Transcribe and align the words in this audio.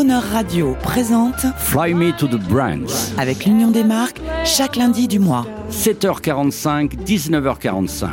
Crooner 0.00 0.14
Radio 0.32 0.74
présente 0.82 1.44
Fly 1.58 1.92
Me 1.92 2.16
to 2.16 2.26
the 2.26 2.40
Branch. 2.48 2.88
avec 3.18 3.44
l'Union 3.44 3.70
des 3.70 3.84
marques 3.84 4.18
chaque 4.46 4.76
lundi 4.76 5.08
du 5.08 5.18
mois. 5.18 5.44
7h45, 5.70 7.04
19h45. 7.04 8.08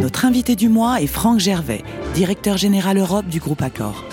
Notre 0.00 0.24
invité 0.24 0.56
du 0.56 0.68
mois 0.68 1.00
est 1.00 1.06
Franck 1.06 1.38
Gervais, 1.38 1.84
directeur 2.12 2.56
général 2.56 2.98
Europe 2.98 3.26
du 3.26 3.38
groupe 3.38 3.62
Accor. 3.62 4.04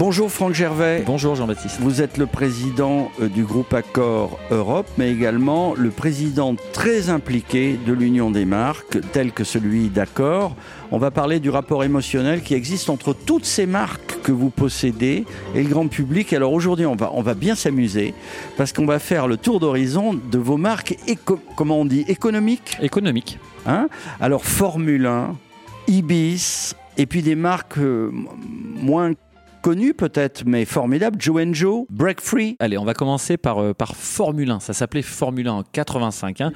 Bonjour 0.00 0.30
Franck 0.32 0.54
Gervais. 0.54 1.02
Bonjour 1.04 1.34
Jean-Baptiste. 1.34 1.76
Vous 1.80 2.00
êtes 2.00 2.16
le 2.16 2.24
président 2.24 3.10
euh, 3.20 3.28
du 3.28 3.44
groupe 3.44 3.74
Accor 3.74 4.38
Europe, 4.50 4.86
mais 4.96 5.10
également 5.10 5.74
le 5.76 5.90
président 5.90 6.56
très 6.72 7.10
impliqué 7.10 7.78
de 7.86 7.92
l'Union 7.92 8.30
des 8.30 8.46
marques, 8.46 8.98
tel 9.12 9.30
que 9.30 9.44
celui 9.44 9.90
d'Accor. 9.90 10.56
On 10.92 10.98
va 10.98 11.10
parler 11.12 11.38
du 11.38 11.50
rapport 11.50 11.84
émotionnel 11.84 12.42
qui 12.42 12.54
existe 12.54 12.90
entre 12.90 13.12
toutes 13.14 13.44
ces 13.44 13.64
marques 13.66 14.20
que 14.22 14.32
vous 14.32 14.50
possédez 14.50 15.24
et 15.54 15.62
le 15.62 15.68
grand 15.68 15.86
public. 15.86 16.32
Alors 16.32 16.52
aujourd'hui, 16.52 16.84
on 16.84 16.96
va, 16.96 17.10
on 17.14 17.22
va 17.22 17.34
bien 17.34 17.54
s'amuser 17.54 18.12
parce 18.56 18.72
qu'on 18.72 18.86
va 18.86 18.98
faire 18.98 19.28
le 19.28 19.36
tour 19.36 19.60
d'horizon 19.60 20.14
de 20.14 20.38
vos 20.38 20.56
marques, 20.56 20.96
éco- 21.06 21.40
comment 21.56 21.78
on 21.78 21.84
dit, 21.84 22.04
économiques? 22.08 22.76
Économique. 22.82 23.38
Hein? 23.66 23.88
Alors 24.20 24.44
Formule 24.44 25.06
1, 25.06 25.36
Ibis, 25.86 26.74
et 26.96 27.06
puis 27.06 27.22
des 27.22 27.36
marques 27.36 27.78
euh, 27.78 28.10
moins 28.12 29.12
connues 29.62 29.94
peut-être, 29.94 30.42
mais 30.44 30.64
formidables, 30.64 31.20
Joe 31.20 31.46
Joe, 31.52 31.84
Break 31.88 32.20
Free. 32.20 32.56
Allez, 32.58 32.78
on 32.78 32.84
va 32.84 32.94
commencer 32.94 33.36
par, 33.36 33.62
euh, 33.62 33.74
par 33.74 33.94
Formule 33.94 34.50
1. 34.50 34.58
Ça 34.60 34.72
s'appelait 34.72 35.02
Formule 35.02 35.46
1 35.46 35.52
en 35.52 35.62
85. 35.62 36.40
hein. 36.40 36.52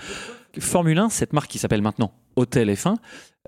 Formule 0.60 0.98
1, 0.98 1.08
cette 1.08 1.32
marque 1.32 1.50
qui 1.50 1.58
s'appelle 1.58 1.82
maintenant 1.82 2.12
Hôtel 2.36 2.70
F1, 2.70 2.96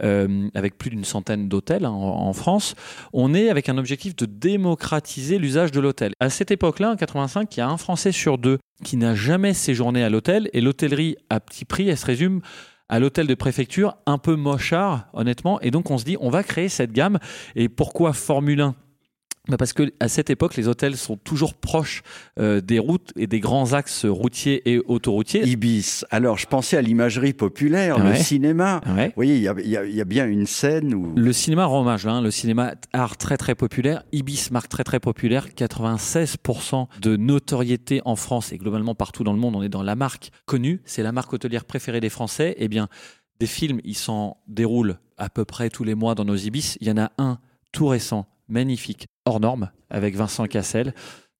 euh, 0.02 0.48
avec 0.54 0.78
plus 0.78 0.90
d'une 0.90 1.04
centaine 1.04 1.48
d'hôtels 1.48 1.84
hein, 1.84 1.90
en, 1.90 2.32
France, 2.32 2.74
on 3.12 3.34
est 3.34 3.48
avec 3.48 3.68
un 3.68 3.78
objectif 3.78 4.14
de 4.14 4.26
démocratiser 4.26 5.38
l'usage 5.38 5.72
de 5.72 5.80
l'hôtel. 5.80 6.12
À 6.20 6.30
cette 6.30 6.50
époque-là, 6.50 6.92
en 6.92 6.96
85, 6.96 7.56
il 7.56 7.60
y 7.60 7.62
a 7.62 7.68
un 7.68 7.76
Français 7.76 8.12
sur 8.12 8.38
deux 8.38 8.58
qui 8.84 8.96
n'a 8.96 9.14
jamais 9.14 9.54
séjourné 9.54 10.04
à 10.04 10.10
l'hôtel, 10.10 10.50
et 10.52 10.60
l'hôtellerie 10.60 11.16
à 11.30 11.40
petit 11.40 11.64
prix, 11.64 11.88
elle 11.88 11.96
se 11.96 12.06
résume 12.06 12.40
à 12.88 13.00
l'hôtel 13.00 13.26
de 13.26 13.34
préfecture, 13.34 13.96
un 14.06 14.18
peu 14.18 14.36
mochard, 14.36 15.08
honnêtement. 15.12 15.60
Et 15.60 15.70
donc, 15.70 15.90
on 15.90 15.98
se 15.98 16.04
dit, 16.04 16.16
on 16.20 16.30
va 16.30 16.44
créer 16.44 16.68
cette 16.68 16.92
gamme. 16.92 17.18
Et 17.56 17.68
pourquoi 17.68 18.12
Formule 18.12 18.60
1 18.60 18.68
bah 18.68 18.85
parce 19.58 19.72
que 19.72 19.92
à 20.00 20.08
cette 20.08 20.30
époque, 20.30 20.56
les 20.56 20.68
hôtels 20.68 20.96
sont 20.96 21.16
toujours 21.16 21.54
proches 21.54 22.02
euh, 22.38 22.60
des 22.60 22.78
routes 22.78 23.12
et 23.16 23.26
des 23.26 23.40
grands 23.40 23.72
axes 23.72 24.04
routiers 24.04 24.68
et 24.70 24.78
autoroutiers. 24.78 25.46
Ibis. 25.46 26.04
Alors 26.10 26.38
je 26.38 26.46
pensais 26.46 26.76
à 26.76 26.82
l'imagerie 26.82 27.32
populaire, 27.32 27.98
le 27.98 28.14
cinéma. 28.14 28.80
Ouais. 28.86 29.06
Vous 29.08 29.12
voyez, 29.16 29.36
il 29.36 29.42
y 29.42 29.68
y 29.68 29.96
y 29.96 30.00
a 30.00 30.04
bien 30.04 30.26
une 30.26 30.46
scène 30.46 30.94
où... 30.94 31.12
Le 31.16 31.32
cinéma 31.32 31.66
rend 31.66 31.82
hommage, 31.82 32.06
hein, 32.06 32.20
le 32.20 32.30
cinéma 32.30 32.74
art 32.92 33.16
très 33.16 33.36
très 33.36 33.54
populaire, 33.54 34.02
Ibis 34.12 34.48
marque 34.50 34.68
très 34.68 34.84
très 34.84 35.00
populaire, 35.00 35.48
96% 35.48 36.88
de 37.00 37.16
notoriété 37.16 38.02
en 38.04 38.16
France 38.16 38.52
et 38.52 38.58
globalement 38.58 38.94
partout 38.94 39.24
dans 39.24 39.32
le 39.32 39.38
monde, 39.38 39.56
on 39.56 39.62
est 39.62 39.68
dans 39.68 39.82
la 39.82 39.94
marque 39.94 40.30
connue, 40.44 40.80
c'est 40.84 41.02
la 41.02 41.12
marque 41.12 41.32
hôtelière 41.32 41.64
préférée 41.64 42.00
des 42.00 42.10
Français. 42.10 42.54
Eh 42.58 42.68
bien, 42.68 42.88
des 43.40 43.46
films, 43.46 43.80
ils 43.84 43.96
s'en 43.96 44.38
déroulent 44.48 44.98
à 45.18 45.28
peu 45.28 45.44
près 45.44 45.70
tous 45.70 45.84
les 45.84 45.94
mois 45.94 46.14
dans 46.14 46.24
nos 46.24 46.36
Ibis. 46.36 46.76
Il 46.80 46.88
y 46.88 46.90
en 46.90 46.98
a 46.98 47.12
un 47.18 47.38
tout 47.72 47.86
récent, 47.86 48.26
magnifique, 48.48 49.06
hors 49.24 49.40
norme, 49.40 49.70
avec 49.90 50.16
Vincent 50.16 50.46
Cassel. 50.46 50.94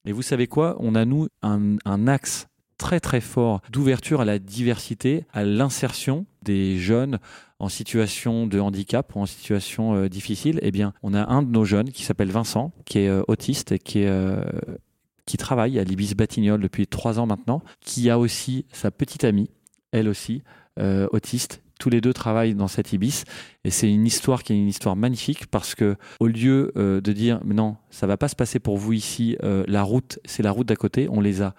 Mais 0.05 0.13
vous 0.13 0.23
savez 0.23 0.47
quoi? 0.47 0.77
On 0.79 0.95
a 0.95 1.05
nous 1.05 1.29
un, 1.43 2.07
axe 2.07 2.47
très 2.79 3.01
très 3.01 3.21
fort 3.21 3.61
d'ouverture 3.71 4.21
à 4.21 4.25
la 4.25 4.39
diversité, 4.39 5.25
à 5.33 5.45
l'insertion 5.45 6.27
des 6.43 6.79
jeunes 6.79 7.19
en 7.59 7.69
situation 7.69 8.47
de 8.47 8.61
handicap 8.61 9.17
ou 9.17 9.21
en 9.21 9.27
situation 9.27 9.95
euh, 9.95 10.09
difficile, 10.09 10.59
eh 10.63 10.71
bien, 10.71 10.93
on 11.03 11.15
a 11.15 11.27
un 11.27 11.43
de 11.43 11.51
nos 11.51 11.65
jeunes 11.65 11.91
qui 11.91 12.05
s'appelle 12.05 12.31
Vincent, 12.31 12.73
qui 12.85 12.99
est 12.99 13.09
euh, 13.09 13.23
autiste 13.29 13.73
et 13.73 13.79
qui 13.79 14.05
euh, 14.05 14.43
qui 15.25 15.39
travaille 15.39 15.79
à 15.79 15.85
l'Ibis 15.85 16.15
Batignolles 16.15 16.61
depuis 16.61 16.87
trois 16.87 17.19
ans 17.19 17.27
maintenant, 17.27 17.63
qui 17.81 18.11
a 18.11 18.19
aussi 18.19 18.67
sa 18.71 18.93
petite 18.93 19.25
amie, 19.25 19.51
elle 19.91 20.09
aussi, 20.09 20.45
autiste. 21.11 21.65
Tous 21.79 21.91
les 21.91 22.01
deux 22.01 22.13
travaillent 22.13 22.55
dans 22.55 22.69
cette 22.69 22.93
Ibis 22.93 23.25
et 23.65 23.71
c'est 23.71 23.91
une 23.91 24.07
histoire 24.07 24.43
qui 24.43 24.53
est 24.53 24.57
une 24.57 24.69
histoire 24.69 24.97
magnifique 24.97 25.47
parce 25.47 25.75
que 25.75 25.97
au 26.21 26.27
lieu 26.27 26.73
euh, 26.77 27.01
de 27.01 27.13
dire 27.13 27.41
non, 27.45 27.77
ça 27.91 28.07
va 28.07 28.17
pas 28.17 28.29
se 28.29 28.37
passer 28.37 28.59
pour 28.59 28.79
vous 28.79 28.93
ici, 28.93 29.37
euh, 29.43 29.65
la 29.69 29.83
route, 29.83 30.19
c'est 30.25 30.43
la 30.43 30.51
route 30.51 30.67
d'à 30.67 30.77
côté, 30.77 31.09
on 31.11 31.21
les 31.21 31.43
a 31.43 31.55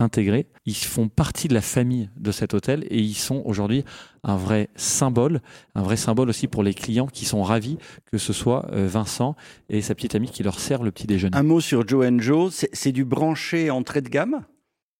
intégrés. 0.00 0.46
Ils 0.66 0.74
font 0.74 1.08
partie 1.08 1.48
de 1.48 1.54
la 1.54 1.60
famille 1.60 2.10
de 2.16 2.32
cet 2.32 2.54
hôtel 2.54 2.84
et 2.90 2.98
ils 2.98 3.14
sont 3.14 3.42
aujourd'hui 3.44 3.84
un 4.24 4.36
vrai 4.36 4.70
symbole, 4.76 5.40
un 5.74 5.82
vrai 5.82 5.96
symbole 5.96 6.30
aussi 6.30 6.48
pour 6.48 6.62
les 6.62 6.74
clients 6.74 7.06
qui 7.06 7.24
sont 7.24 7.42
ravis 7.42 7.78
que 8.06 8.18
ce 8.18 8.32
soit 8.32 8.66
euh, 8.72 8.86
Vincent 8.86 9.36
et 9.68 9.82
sa 9.82 9.94
petite 9.94 10.14
amie 10.14 10.30
qui 10.30 10.42
leur 10.42 10.58
sert 10.58 10.82
le 10.82 10.90
petit 10.90 11.06
déjeuner. 11.06 11.36
Un 11.36 11.42
mot 11.42 11.60
sur 11.60 11.86
Joe 11.86 12.10
Joe, 12.18 12.52
c'est 12.52 12.70
c'est 12.72 12.92
du 12.92 13.04
branché 13.04 13.70
entrée 13.70 14.00
de 14.00 14.08
gamme? 14.08 14.42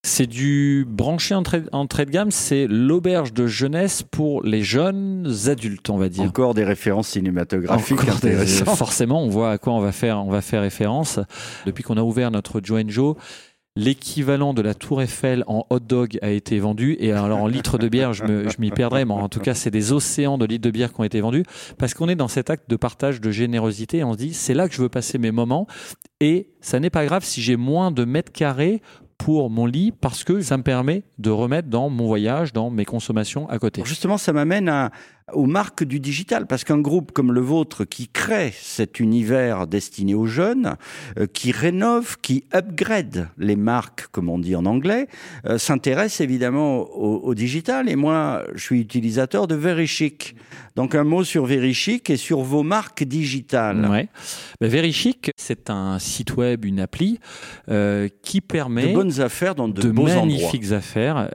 C'est 0.03 0.27
du 0.27 0.87
branché 0.89 1.35
entrée, 1.35 1.63
entrée 1.73 2.07
de 2.07 2.11
gamme, 2.11 2.31
c'est 2.31 2.67
l'auberge 2.67 3.35
de 3.35 3.47
jeunesse 3.47 4.03
pour 4.03 4.43
les 4.43 4.63
jeunes 4.63 5.31
adultes, 5.47 5.91
on 5.91 5.99
va 5.99 6.09
dire. 6.09 6.25
Encore 6.25 6.55
des 6.55 6.65
références 6.65 7.09
cinématographiques 7.09 8.01
Encore 8.01 8.19
des- 8.21 8.29
intéressantes. 8.31 8.69
Forcément, 8.77 9.23
on 9.23 9.29
voit 9.29 9.51
à 9.51 9.59
quoi 9.59 9.75
on 9.75 9.81
va 9.81 9.93
faire, 9.93 10.25
on 10.25 10.31
va 10.31 10.41
faire 10.41 10.63
référence. 10.63 11.21
Depuis 11.67 11.83
qu'on 11.85 11.99
a 11.99 12.03
ouvert 12.03 12.31
notre 12.31 12.63
Joe 12.65 12.83
Joe, 12.87 13.15
l'équivalent 13.77 14.55
de 14.55 14.63
la 14.63 14.73
Tour 14.73 15.03
Eiffel 15.03 15.45
en 15.47 15.67
hot 15.69 15.81
dog 15.81 16.19
a 16.23 16.31
été 16.31 16.59
vendu. 16.59 16.97
Et 16.99 17.13
alors 17.13 17.39
en 17.39 17.47
litres 17.47 17.77
de 17.77 17.89
bière, 17.89 18.15
je 18.15 18.25
m'y 18.59 18.71
perdrais, 18.71 19.05
mais 19.05 19.13
en 19.13 19.29
tout 19.29 19.41
cas, 19.41 19.53
c'est 19.53 19.71
des 19.71 19.93
océans 19.93 20.39
de 20.39 20.47
litres 20.47 20.65
de 20.65 20.71
bière 20.71 20.95
qui 20.95 21.01
ont 21.01 21.05
été 21.05 21.21
vendus 21.21 21.45
parce 21.77 21.93
qu'on 21.93 22.09
est 22.09 22.17
dans 22.17 22.29
cet 22.29 22.49
acte 22.49 22.71
de 22.71 22.77
partage 22.77 23.21
de 23.21 23.31
générosité. 23.31 23.99
Et 23.99 24.05
on 24.05 24.15
se 24.15 24.19
dit, 24.19 24.33
c'est 24.33 24.55
là 24.55 24.67
que 24.67 24.75
je 24.75 24.81
veux 24.81 24.89
passer 24.89 25.19
mes 25.19 25.31
moments. 25.31 25.67
Et 26.21 26.49
ça 26.63 26.81
n'est 26.81 26.91
pas 26.91 27.05
grave 27.05 27.23
si 27.23 27.43
j'ai 27.43 27.57
moins 27.57 27.91
de 27.91 28.07
mètres 28.07 28.33
carrés 28.33 28.81
pour 29.23 29.51
mon 29.51 29.67
lit 29.67 29.93
parce 29.93 30.25
que 30.25 30.41
ça 30.41 30.57
me 30.57 30.63
permet 30.63 31.03
de 31.19 31.29
remettre 31.31 31.69
dans 31.69 31.91
mon 31.91 32.07
voyage, 32.07 32.55
dans 32.55 32.71
mes 32.71 32.87
consommations 32.87 33.47
à 33.51 33.59
côté. 33.59 33.83
Justement, 33.85 34.17
ça 34.17 34.33
m'amène 34.33 34.67
à- 34.71 34.91
aux 35.33 35.47
marques 35.47 35.85
du 35.85 36.01
digital, 36.01 36.47
parce 36.47 36.65
qu'un 36.65 36.79
groupe 36.79 37.13
comme 37.13 37.33
le 37.33 37.41
vôtre 37.41 37.85
qui 37.85 38.09
crée 38.09 38.53
cet 38.61 39.01
univers 39.01 39.67
destiné 39.67 40.15
aux 40.15 40.27
jeunes, 40.27 40.77
euh, 41.19 41.27
qui 41.27 41.53
rénove, 41.53 42.17
qui 42.21 42.45
upgrade 42.55 43.29
les 43.39 43.57
marques, 43.57 44.07
comme 44.13 44.29
on 44.29 44.39
dit 44.39 44.57
en 44.57 44.67
anglais, 44.67 45.09
euh, 45.47 45.59
s'intéresse 45.59 46.21
évidemment 46.21 46.81
au, 46.81 47.21
au 47.21 47.35
digital. 47.35 47.89
Et 47.89 47.97
moi, 47.97 48.45
je 48.55 48.63
suis 48.63 48.81
utilisateur 48.81 49.47
de 49.47 49.55
Verychic. 49.55 50.37
Donc 50.77 50.95
un 50.95 51.05
mot 51.05 51.25
sur 51.25 51.47
Verychic 51.47 52.11
et 52.11 52.17
sur 52.17 52.41
vos 52.41 52.63
marques 52.63 53.05
digitales. 53.05 53.87
Ouais. 53.91 54.09
Bah, 54.61 54.69
c'est 55.37 55.71
un 55.71 55.99
site 55.99 56.37
web, 56.37 56.65
une 56.65 56.81
appli 56.81 57.19
euh, 57.69 58.09
qui 58.23 58.41
permet 58.41 58.89
De 58.89 58.95
bonnes 58.95 59.21
affaires 59.21 59.55
dans 59.55 59.69
de, 59.69 59.81
de 59.81 59.91
beaux 59.91 60.03
endroits 60.09 60.27
magnifiques 60.27 60.73
affaires 60.73 61.31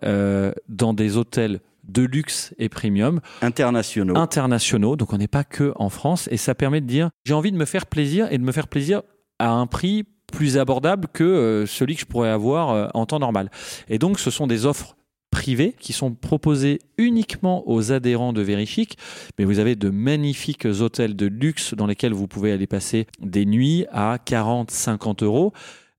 dans 0.70 0.94
des 0.94 1.18
hôtels 1.18 1.60
de 1.88 2.04
luxe 2.04 2.54
et 2.58 2.70
premium 2.70 3.20
internationaux. 3.42 4.18
internationaux. 4.18 4.96
Donc 4.96 5.14
on 5.14 5.18
n'est 5.18 5.28
pas 5.28 5.44
que 5.44 5.74
en 5.76 5.90
France 5.90 6.28
et 6.32 6.38
ça 6.38 6.56
permet 6.56 6.82
de 6.82 6.88
dire 6.88 7.10
j'ai 7.26 7.34
envie 7.34 7.52
de 7.52 7.58
me 7.58 7.66
faire 7.66 7.86
plaisir 7.86 8.28
et 8.32 8.38
de 8.38 8.44
me 8.44 8.52
faire 8.52 8.68
plaisir 8.68 9.02
à 9.40 9.50
un 9.50 9.68
prix 9.68 10.06
plus 10.32 10.58
abordable 10.58 11.08
que 11.14 11.24
euh, 11.24 11.66
celui 11.66 11.96
que 11.96 12.02
je 12.02 12.06
pourrais 12.06 12.30
avoir 12.30 12.72
euh, 12.72 12.88
en 12.94 13.06
temps 13.06 13.20
normal. 13.20 13.50
Et 13.88 14.00
donc 14.00 14.20
ce 14.20 14.32
sont 14.32 14.48
des 14.48 14.66
offres 14.66 14.96
privées 15.36 15.76
qui 15.78 15.92
sont 15.92 16.14
proposées 16.14 16.80
uniquement 16.98 17.70
aux 17.70 17.92
adhérents 17.92 18.32
de 18.32 18.42
Verychic, 18.42 18.98
mais 19.38 19.44
vous 19.44 19.60
avez 19.60 19.76
de 19.76 19.90
magnifiques 19.90 20.66
hôtels 20.66 21.16
de 21.16 21.26
luxe 21.26 21.74
dans 21.74 21.88
lesquels 21.88 22.14
vous 22.14 22.28
pouvez 22.28 22.54
aller 22.54 22.68
passer 22.68 23.06
des 23.20 23.46
nuits 23.46 23.86
à 23.92 24.18
40, 24.24 24.72
50 24.72 25.24
euros. 25.24 25.52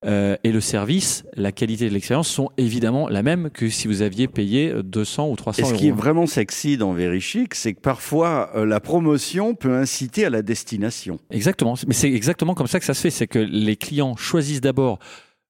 Euh, 0.04 0.36
et 0.44 0.52
le 0.52 0.60
service, 0.60 1.24
la 1.34 1.52
qualité 1.52 1.88
de 1.88 1.94
l'expérience 1.94 2.28
sont 2.28 2.50
évidemment 2.58 3.08
la 3.08 3.22
même 3.22 3.50
que 3.50 3.70
si 3.70 3.88
vous 3.88 4.02
aviez 4.02 4.28
payé 4.28 4.72
200 4.84 5.30
ou 5.30 5.36
300 5.36 5.62
Et 5.62 5.64
ce 5.64 5.70
euros. 5.70 5.78
qui 5.78 5.88
est 5.88 5.92
vraiment 5.92 6.26
sexy 6.26 6.76
dans 6.76 6.92
Verychic, 6.92 7.54
c'est 7.54 7.72
que 7.72 7.80
parfois 7.80 8.50
euh, 8.54 8.66
la 8.66 8.78
promotion 8.80 9.54
peut 9.54 9.74
inciter 9.74 10.26
à 10.26 10.30
la 10.30 10.42
destination. 10.42 11.18
Exactement, 11.30 11.74
mais 11.86 11.94
c'est 11.94 12.12
exactement 12.12 12.54
comme 12.54 12.66
ça 12.66 12.78
que 12.78 12.84
ça 12.84 12.94
se 12.94 13.00
fait, 13.00 13.10
c'est 13.10 13.26
que 13.26 13.38
les 13.38 13.76
clients 13.76 14.16
choisissent 14.16 14.60
d'abord 14.60 14.98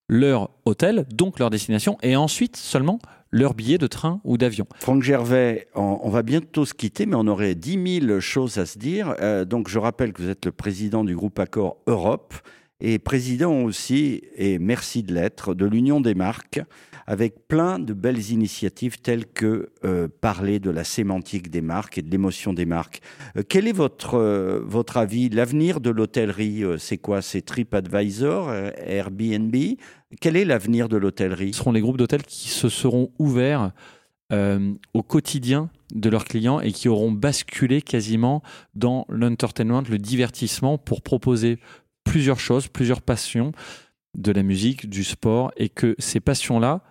leur 0.08 0.50
hôtel, 0.64 1.06
donc 1.12 1.40
leur 1.40 1.50
destination, 1.50 1.98
et 2.02 2.14
ensuite 2.14 2.56
seulement 2.56 3.00
leur 3.32 3.54
billet 3.54 3.78
de 3.78 3.88
train 3.88 4.20
ou 4.22 4.38
d'avion. 4.38 4.66
Franck 4.78 5.02
Gervais, 5.02 5.66
on, 5.74 5.98
on 6.02 6.08
va 6.08 6.22
bientôt 6.22 6.64
se 6.64 6.72
quitter, 6.72 7.06
mais 7.06 7.16
on 7.16 7.26
aurait 7.26 7.56
10 7.56 8.00
000 8.06 8.20
choses 8.20 8.58
à 8.58 8.66
se 8.66 8.78
dire. 8.78 9.16
Euh, 9.20 9.44
donc 9.44 9.68
je 9.68 9.80
rappelle 9.80 10.12
que 10.12 10.22
vous 10.22 10.30
êtes 10.30 10.46
le 10.46 10.52
président 10.52 11.02
du 11.02 11.16
groupe 11.16 11.38
Accor 11.40 11.78
Europe 11.88 12.34
et 12.80 12.98
président 12.98 13.62
aussi, 13.62 14.22
et 14.36 14.58
merci 14.58 15.02
de 15.02 15.14
l'être, 15.14 15.54
de 15.54 15.64
l'Union 15.64 16.00
des 16.00 16.14
marques, 16.14 16.60
avec 17.06 17.46
plein 17.46 17.78
de 17.78 17.92
belles 17.92 18.30
initiatives 18.32 18.98
telles 19.00 19.26
que 19.26 19.70
euh, 19.84 20.08
parler 20.20 20.58
de 20.58 20.70
la 20.70 20.84
sémantique 20.84 21.50
des 21.50 21.60
marques 21.60 21.98
et 21.98 22.02
de 22.02 22.10
l'émotion 22.10 22.52
des 22.52 22.66
marques. 22.66 23.00
Euh, 23.36 23.42
quel 23.48 23.68
est 23.68 23.72
votre, 23.72 24.14
euh, 24.14 24.60
votre 24.64 24.96
avis? 24.96 25.28
L'avenir 25.28 25.80
de 25.80 25.90
l'hôtellerie, 25.90 26.64
c'est 26.78 26.98
quoi? 26.98 27.22
C'est 27.22 27.42
TripAdvisor, 27.42 28.52
Airbnb? 28.52 29.54
Quel 30.20 30.36
est 30.36 30.44
l'avenir 30.44 30.88
de 30.88 30.96
l'hôtellerie? 30.96 31.52
Ce 31.52 31.60
seront 31.60 31.72
les 31.72 31.80
groupes 31.80 31.98
d'hôtels 31.98 32.24
qui 32.24 32.48
se 32.48 32.68
seront 32.68 33.10
ouverts 33.18 33.72
au 34.32 35.02
quotidien 35.04 35.70
de 35.94 36.10
leurs 36.10 36.24
clients 36.24 36.60
et 36.60 36.72
qui 36.72 36.88
auront 36.88 37.12
basculé 37.12 37.80
quasiment 37.80 38.42
dans 38.74 39.06
l'entertainment, 39.08 39.84
le 39.88 39.98
divertissement, 39.98 40.78
pour 40.78 41.02
proposer 41.02 41.58
plusieurs 42.06 42.40
choses, 42.40 42.68
plusieurs 42.68 43.02
passions 43.02 43.52
de 44.16 44.32
la 44.32 44.42
musique, 44.42 44.88
du 44.88 45.04
sport, 45.04 45.52
et 45.56 45.68
que 45.68 45.94
ces 45.98 46.20
passions-là 46.20 46.82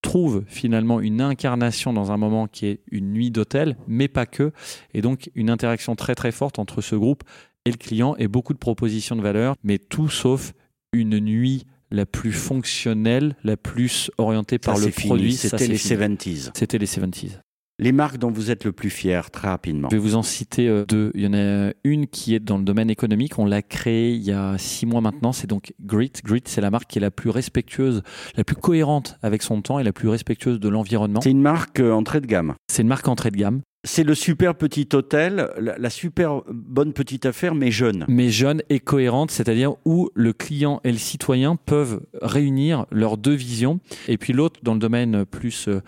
trouvent 0.00 0.44
finalement 0.46 1.00
une 1.00 1.20
incarnation 1.20 1.92
dans 1.92 2.10
un 2.10 2.16
moment 2.16 2.48
qui 2.48 2.66
est 2.66 2.80
une 2.90 3.12
nuit 3.12 3.30
d'hôtel, 3.30 3.76
mais 3.86 4.08
pas 4.08 4.26
que, 4.26 4.52
et 4.94 5.02
donc 5.02 5.30
une 5.34 5.50
interaction 5.50 5.94
très 5.94 6.14
très 6.14 6.32
forte 6.32 6.58
entre 6.58 6.80
ce 6.80 6.96
groupe 6.96 7.22
et 7.64 7.70
le 7.70 7.76
client, 7.76 8.16
et 8.16 8.26
beaucoup 8.26 8.54
de 8.54 8.58
propositions 8.58 9.14
de 9.14 9.22
valeur, 9.22 9.54
mais 9.62 9.78
tout 9.78 10.08
sauf 10.08 10.54
une 10.92 11.20
nuit 11.20 11.66
la 11.90 12.06
plus 12.06 12.32
fonctionnelle, 12.32 13.36
la 13.44 13.56
plus 13.56 14.10
orientée 14.18 14.58
par 14.58 14.78
le 14.78 14.88
produit. 14.90 15.34
C'était 15.34 15.68
les 15.68 15.76
70s. 15.76 16.50
C'était 16.54 16.78
les 16.78 16.86
70s. 16.86 17.38
Les 17.78 17.92
marques 17.92 18.18
dont 18.18 18.30
vous 18.30 18.50
êtes 18.50 18.64
le 18.64 18.72
plus 18.72 18.90
fier, 18.90 19.30
très 19.30 19.48
rapidement. 19.48 19.88
Je 19.90 19.96
vais 19.96 20.02
vous 20.02 20.14
en 20.14 20.22
citer 20.22 20.68
euh, 20.68 20.84
deux. 20.86 21.10
Il 21.14 21.22
y 21.22 21.26
en 21.26 21.34
a 21.34 21.72
une 21.84 22.06
qui 22.06 22.34
est 22.34 22.40
dans 22.40 22.58
le 22.58 22.64
domaine 22.64 22.90
économique. 22.90 23.38
On 23.38 23.46
l'a 23.46 23.62
créée 23.62 24.12
il 24.12 24.22
y 24.22 24.32
a 24.32 24.56
six 24.58 24.86
mois 24.86 25.00
maintenant. 25.00 25.32
C'est 25.32 25.46
donc 25.46 25.72
Grit. 25.80 26.12
Grit, 26.24 26.42
c'est 26.44 26.60
la 26.60 26.70
marque 26.70 26.88
qui 26.88 26.98
est 26.98 27.00
la 27.00 27.10
plus 27.10 27.30
respectueuse, 27.30 28.02
la 28.36 28.44
plus 28.44 28.56
cohérente 28.56 29.18
avec 29.22 29.42
son 29.42 29.62
temps 29.62 29.78
et 29.78 29.84
la 29.84 29.92
plus 29.92 30.08
respectueuse 30.08 30.60
de 30.60 30.68
l'environnement. 30.68 31.20
C'est 31.22 31.30
une 31.30 31.40
marque 31.40 31.80
euh, 31.80 31.92
entrée 31.92 32.20
de 32.20 32.26
gamme. 32.26 32.54
C'est 32.70 32.82
une 32.82 32.88
marque 32.88 33.08
entrée 33.08 33.30
de 33.30 33.36
gamme. 33.36 33.62
C'est 33.84 34.04
le 34.04 34.14
super 34.14 34.54
petit 34.54 34.88
hôtel, 34.92 35.50
la, 35.58 35.90
super 35.90 36.42
bonne 36.48 36.92
petite 36.92 37.26
affaire, 37.26 37.56
mais 37.56 37.72
jeune. 37.72 38.04
Mais 38.06 38.28
jeune 38.28 38.62
et 38.68 38.78
cohérente, 38.78 39.32
c'est-à-dire 39.32 39.74
où 39.84 40.08
le 40.14 40.32
client 40.32 40.80
et 40.84 40.92
le 40.92 40.98
citoyen 40.98 41.56
peuvent 41.56 42.00
réunir 42.20 42.86
leurs 42.92 43.16
deux 43.16 43.34
visions. 43.34 43.80
Et 44.06 44.18
puis 44.18 44.32
l'autre, 44.32 44.60
dans 44.62 44.74
le 44.74 44.78
domaine 44.78 45.24
plus 45.24 45.66
euh, 45.66 45.80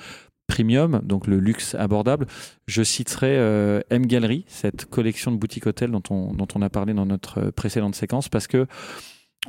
premium, 0.54 1.00
donc 1.02 1.26
le 1.26 1.40
luxe 1.40 1.74
abordable, 1.74 2.26
je 2.68 2.84
citerai 2.84 3.36
euh, 3.36 3.80
M 3.90 4.06
Gallery, 4.06 4.44
cette 4.46 4.84
collection 4.84 5.32
de 5.32 5.36
boutiques 5.36 5.66
hôtels 5.66 5.90
dont 5.90 6.02
on, 6.10 6.32
dont 6.32 6.46
on 6.54 6.62
a 6.62 6.70
parlé 6.70 6.94
dans 6.94 7.06
notre 7.06 7.50
précédente 7.50 7.96
séquence, 7.96 8.28
parce 8.28 8.46
que 8.46 8.66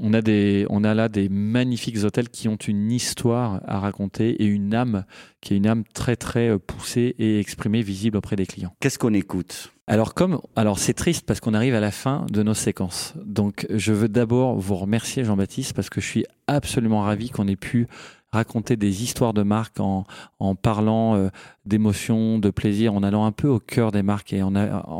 on 0.01 0.13
a, 0.13 0.21
des, 0.21 0.65
on 0.69 0.83
a 0.83 0.93
là 0.93 1.07
des 1.07 1.29
magnifiques 1.29 2.03
hôtels 2.03 2.29
qui 2.29 2.47
ont 2.47 2.57
une 2.57 2.91
histoire 2.91 3.61
à 3.65 3.79
raconter 3.79 4.41
et 4.43 4.45
une 4.45 4.73
âme 4.73 5.05
qui 5.41 5.53
est 5.53 5.57
une 5.57 5.67
âme 5.67 5.83
très 5.93 6.15
très 6.15 6.49
euh, 6.49 6.57
poussée 6.57 7.15
et 7.19 7.39
exprimée, 7.39 7.81
visible 7.81 8.17
auprès 8.17 8.35
des 8.35 8.47
clients. 8.47 8.73
Qu'est-ce 8.79 8.97
qu'on 8.97 9.13
écoute? 9.13 9.71
Alors 9.87 10.15
comme 10.15 10.41
alors 10.55 10.79
c'est 10.79 10.95
triste 10.95 11.25
parce 11.27 11.39
qu'on 11.39 11.53
arrive 11.53 11.75
à 11.75 11.79
la 11.79 11.91
fin 11.91 12.25
de 12.31 12.41
nos 12.41 12.55
séquences. 12.55 13.13
Donc 13.23 13.67
je 13.69 13.93
veux 13.93 14.09
d'abord 14.09 14.57
vous 14.57 14.75
remercier 14.75 15.23
Jean-Baptiste 15.23 15.73
parce 15.73 15.91
que 15.91 16.01
je 16.01 16.07
suis 16.07 16.25
absolument 16.47 17.03
ravi 17.03 17.29
qu'on 17.29 17.47
ait 17.47 17.55
pu 17.55 17.87
raconter 18.35 18.75
des 18.75 19.03
histoires 19.03 19.33
de 19.33 19.43
marques 19.43 19.79
en, 19.79 20.05
en 20.39 20.55
parlant 20.55 21.15
euh, 21.15 21.29
d'émotions, 21.65 22.37
de 22.39 22.51
plaisir, 22.51 22.93
en 22.93 23.01
allant 23.01 23.25
un 23.25 23.31
peu 23.31 23.47
au 23.47 23.59
cœur 23.59 23.91
des 23.91 24.03
marques 24.03 24.33
et 24.33 24.43
en 24.43 24.51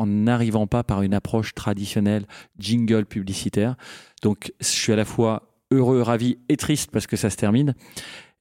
n'arrivant 0.07 0.67
pas 0.67 0.83
par 0.83 1.03
une 1.03 1.13
approche 1.13 1.53
traditionnelle 1.53 2.25
jingle 2.57 3.05
publicitaire. 3.05 3.75
Donc 4.21 4.53
je 4.59 4.67
suis 4.67 4.93
à 4.93 4.95
la 4.95 5.05
fois 5.05 5.43
heureux, 5.71 6.01
ravi 6.01 6.37
et 6.49 6.57
triste 6.57 6.89
parce 6.91 7.07
que 7.07 7.15
ça 7.15 7.29
se 7.29 7.37
termine. 7.37 7.75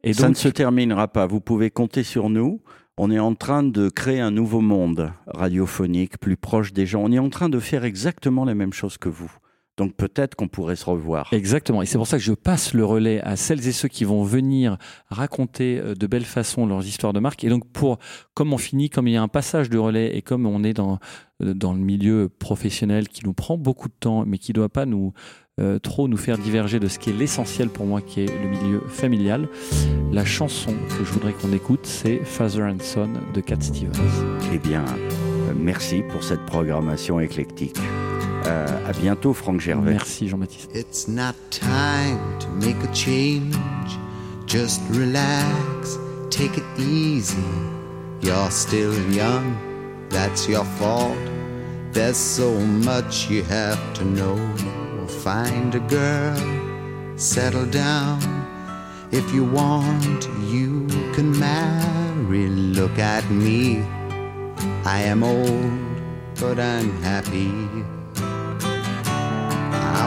Et 0.02 0.12
ça 0.12 0.29
ne 0.29 0.35
se 0.35 0.49
terminera 0.49 1.08
pas. 1.08 1.26
Vous 1.26 1.41
pouvez 1.41 1.70
compter 1.70 2.02
sur 2.02 2.29
nous. 2.29 2.61
On 2.96 3.11
est 3.11 3.19
en 3.19 3.35
train 3.35 3.62
de 3.62 3.88
créer 3.88 4.20
un 4.20 4.31
nouveau 4.31 4.61
monde 4.61 5.12
radiophonique 5.26 6.19
plus 6.19 6.37
proche 6.37 6.73
des 6.73 6.87
gens. 6.87 7.02
On 7.02 7.11
est 7.11 7.19
en 7.19 7.31
train 7.31 7.49
de 7.49 7.58
faire 7.58 7.85
exactement 7.85 8.44
la 8.44 8.55
même 8.55 8.73
chose 8.73 8.99
que 8.99 9.08
vous. 9.08 9.32
Donc 9.76 9.94
peut-être 9.96 10.36
qu'on 10.36 10.46
pourrait 10.46 10.76
se 10.76 10.84
revoir. 10.84 11.28
Exactement. 11.32 11.82
Et 11.82 11.86
c'est 11.86 11.98
pour 11.98 12.06
ça 12.06 12.16
que 12.16 12.22
je 12.22 12.32
passe 12.32 12.74
le 12.74 12.84
relais 12.84 13.20
à 13.22 13.36
celles 13.36 13.66
et 13.66 13.72
ceux 13.72 13.88
qui 13.88 14.04
vont 14.04 14.22
venir 14.22 14.78
raconter 15.08 15.78
euh, 15.78 15.94
de 15.94 16.06
belles 16.06 16.24
façons 16.24 16.66
leurs 16.66 16.86
histoires 16.86 17.12
de 17.12 17.20
marque. 17.20 17.42
Et 17.42 17.48
donc 17.48 17.66
pour, 17.72 17.98
comme 18.34 18.52
on 18.52 18.58
finit, 18.58 18.88
comme 18.88 19.08
il 19.08 19.14
y 19.14 19.16
a 19.16 19.22
un 19.22 19.28
passage 19.28 19.70
de 19.70 19.78
relais 19.78 20.16
et 20.16 20.22
comme 20.22 20.46
on 20.46 20.62
est 20.62 20.74
dans, 20.74 21.00
euh, 21.42 21.54
dans 21.54 21.72
le 21.72 21.80
milieu 21.80 22.28
professionnel 22.28 23.08
qui 23.08 23.24
nous 23.24 23.34
prend 23.34 23.58
beaucoup 23.58 23.88
de 23.88 23.94
temps, 23.98 24.24
mais 24.24 24.38
qui 24.38 24.52
ne 24.52 24.54
doit 24.54 24.68
pas 24.68 24.86
nous, 24.86 25.12
euh, 25.60 25.80
trop 25.80 26.06
nous 26.06 26.16
faire 26.16 26.38
diverger 26.38 26.78
de 26.78 26.86
ce 26.86 27.00
qui 27.00 27.10
est 27.10 27.12
l'essentiel 27.12 27.68
pour 27.68 27.86
moi, 27.86 28.00
qui 28.00 28.20
est 28.20 28.26
le 28.26 28.48
milieu 28.48 28.80
familial. 28.88 29.48
La 30.12 30.24
chanson 30.24 30.72
que 30.98 31.04
je 31.04 31.12
voudrais 31.12 31.32
qu'on 31.32 31.52
écoute, 31.52 31.84
c'est 31.84 32.18
Father 32.24 32.62
and 32.62 32.78
Son 32.80 33.08
de 33.34 33.40
Cat 33.40 33.60
Stevens. 33.60 33.92
Eh 34.52 34.58
bien, 34.58 34.84
merci 35.56 36.02
pour 36.10 36.22
cette 36.22 36.44
programmation 36.46 37.18
éclectique. 37.18 37.80
Euh, 38.46 38.67
à 38.88 38.93
bientôt, 38.93 39.32
Franck 39.32 39.61
Gervais. 39.61 39.93
Merci, 39.93 40.29
Jean-Baptiste. 40.29 40.70
It's 40.75 41.08
not 41.08 41.35
time 41.50 42.19
to 42.41 42.49
make 42.61 42.76
a 42.85 42.94
change. 42.94 43.56
Just 44.46 44.82
relax, 44.91 45.99
take 46.31 46.56
it 46.58 46.64
easy. 46.79 47.37
You're 48.20 48.50
still 48.50 48.94
young, 49.11 49.56
that's 50.11 50.46
your 50.49 50.64
fault. 50.79 51.17
There's 51.93 52.17
so 52.17 52.52
much 52.85 53.31
you 53.31 53.43
have 53.44 53.79
to 53.94 54.05
know. 54.05 54.37
Find 55.23 55.75
a 55.75 55.81
girl, 55.81 56.37
settle 57.17 57.67
down. 57.67 58.20
If 59.11 59.32
you 59.32 59.44
want, 59.44 60.29
you 60.50 60.87
can 61.14 61.38
marry. 61.38 62.49
Look 62.49 62.99
at 62.99 63.29
me. 63.31 63.82
I 64.85 65.00
am 65.02 65.23
old, 65.23 65.73
but 66.38 66.58
I'm 66.58 66.91
happy. 67.02 67.50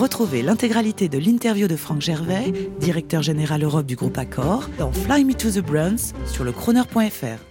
Retrouvez 0.00 0.40
l'intégralité 0.40 1.10
de 1.10 1.18
l'interview 1.18 1.68
de 1.68 1.76
Franck 1.76 2.00
Gervais, 2.00 2.54
directeur 2.80 3.20
général 3.20 3.62
Europe 3.62 3.84
du 3.84 3.96
groupe 3.96 4.16
Accor, 4.16 4.70
dans 4.78 4.92
Fly 4.92 5.26
Me 5.26 5.34
to 5.34 5.50
the 5.50 5.62
Bruns 5.62 6.14
sur 6.24 6.42
lechroner.fr 6.42 7.49